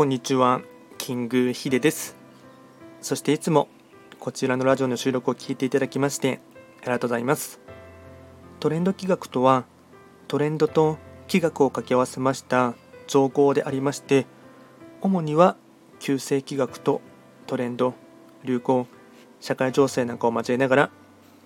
[0.00, 0.62] こんにちは、
[0.96, 2.16] キングヒデです。
[3.02, 3.68] そしていつも
[4.18, 6.40] こちらのラジオの収録を聞いていただきまして
[6.80, 7.60] ありがとうございます。
[8.60, 9.66] トレンド企画とは、
[10.26, 10.96] トレンドと
[11.28, 12.72] 企画を掛け合わせました
[13.08, 14.24] 造語でありまして、
[15.02, 15.58] 主には
[15.98, 17.02] 旧世企画と
[17.46, 17.92] トレンド、
[18.42, 18.86] 流行、
[19.38, 20.90] 社会情勢なんかを交えながら、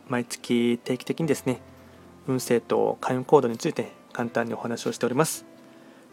[0.06, 1.60] 毎月定期的にですね、
[2.28, 5.44] 運勢と開運行動について簡単にお話をしております。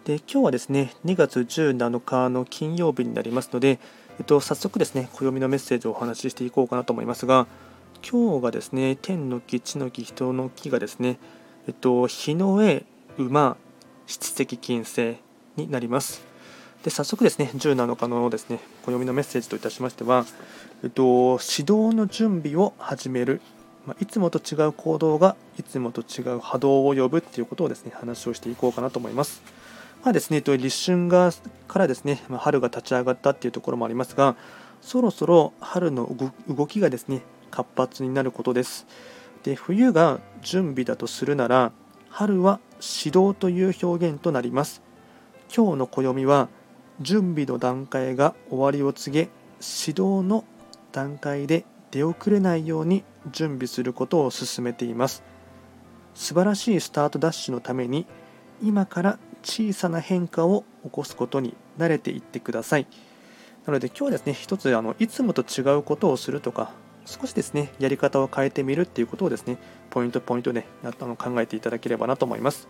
[0.06, 3.80] で今日はですね2月17日の金曜日になりますので、
[4.18, 7.46] えっと、早速ですね暦のメッセージをお話ししていこうかなと思いますが
[8.10, 11.20] 今日がですね天の木地の木人の木がですね
[11.68, 12.84] えっと日の上
[13.20, 13.58] 馬
[14.08, 15.18] 七石金星
[15.56, 16.24] になります
[16.84, 20.26] で早速ですね17日のですね暦のメッセージといたしましては、
[20.84, 23.40] えっと、指導の準備を始める
[23.86, 29.61] まあいつもと違う行動がいつもと違う波動を呼ぶっていうことをですね話をしていこうかなと思います。
[30.04, 31.32] まあですね、立春が
[31.68, 34.36] からですね、ま春が立ち上がったっていうところもありますが、
[34.82, 36.10] そろそろ春の
[36.48, 37.22] 動きがですね、
[37.52, 38.88] 活発になることです。
[39.44, 41.72] で、冬が準備だとするなら、
[42.10, 44.82] 春は指導という表現となります。
[45.56, 46.50] 今日の暦は、
[47.00, 49.30] 準備の段階が終わりを告げ、
[49.60, 50.46] 指導の
[50.92, 55.24] 段階で出遅れないように準備することを進めています。
[56.16, 58.08] 素晴らしいスタートダッシュのために、
[58.64, 62.88] 今から小さな変化を起こすことに慣れていってください。
[63.66, 66.72] なので今日はですね、一つあのいつもと違うことをするとか、
[67.06, 69.58] 少しですね、やり方を変えてみるっていうことをですね、
[69.90, 72.68] ポイントポイントであの考えていただければなと思います。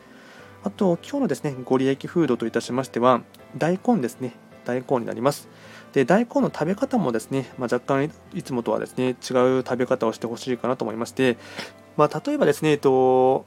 [0.63, 3.21] あと、今日のですね、ご利益フードといたしましては、
[3.57, 4.33] 大根ですね、
[4.65, 5.49] 大根になります。
[5.93, 9.15] で、大根の食べ方もですね、まあ、若干いつもとはですね、違う
[9.65, 11.37] 食べ方をしてほしいかなと思いまして、
[11.97, 13.45] まあ、例えばですね、えっと、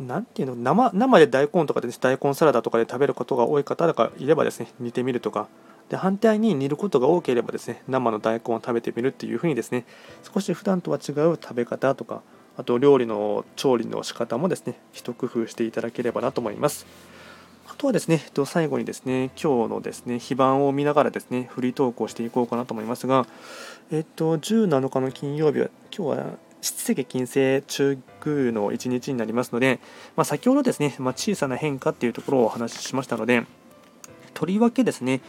[0.00, 0.56] なんていうの？
[0.56, 5.48] 生生で大根とかで、ね、大根サラダとかで食べることが多い方がいればですね煮てみるとか。
[5.90, 9.84] で反対に煮ることが多ければですね生の大根を食べてみるっていうふうにですね
[10.32, 12.22] 少し普段とは違う食べ方とか
[12.56, 16.86] あと料理の調理の仕方もですね一工夫していただければなと思います。
[17.68, 23.26] あとはですね最後にですね今日のですね非番を見ながらですねフリートークをしていこうかなと思いますが
[23.90, 26.26] えっと17日の金曜日は今日は
[26.60, 29.80] 七石金星中宮の一日になりますので、
[30.16, 33.44] まあ、先ほどですね、まあ、小さな変化っていうところをお話ししましたので、
[34.34, 35.20] とりわけですね、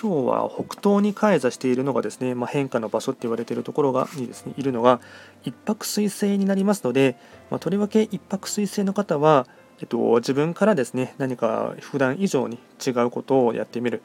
[0.00, 5.00] 今日は北東に開座しているのがですね、まあ、変化の場所って言われているところがにですねいるのが
[5.44, 7.16] 一泊水星になりますので、
[7.50, 9.46] ま、とりわけ一泊水星の方は、
[9.84, 14.00] えっと、自分からですね何か普段以上に違うことをやってみる。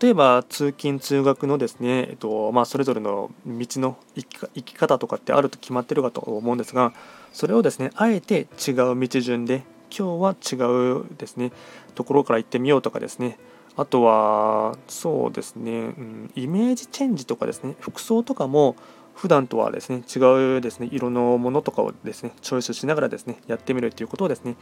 [0.00, 6.92] 例えば通勤通学のですね、えっとまあ、それぞれの道の行き生き方とかってあると決まってるかと思うんですが
[7.32, 9.64] それをですねあえて違う道順で
[9.96, 11.50] 今日は違うですね
[11.96, 13.38] ところから行ってみようとかですね。
[13.76, 18.74] あとはそうですね、うん、イメージチェンジとかですね服装とかも
[19.16, 24.56] 普段とはですね違うですね色のものとかをですねチョイスしながらですねやってみるということをですね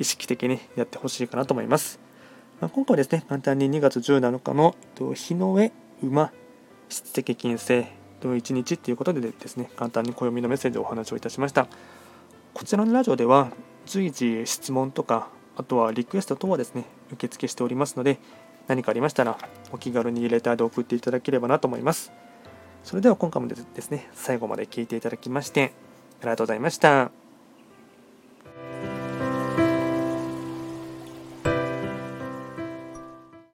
[0.00, 2.00] 意識的にやってほしいかなと思います。
[2.60, 4.74] まあ、今回はですね簡単に2月17日の
[5.14, 5.72] 日の上
[6.02, 6.32] 馬
[6.88, 7.84] 七石金星
[8.20, 11.68] と1日ということでですね簡単に暦のメッセージをお話をいたしました
[12.52, 13.50] こちらのラジオでは
[13.86, 18.18] 随時質問とかあとはリクエスト等はですね受付しておりますので
[18.66, 19.38] 何かありましたら
[19.72, 22.12] お気軽にレターで送っていただければなと思います
[22.84, 25.72] それでは今回もですね最後まで聞いていただきまして
[26.20, 27.19] ありがとうございました。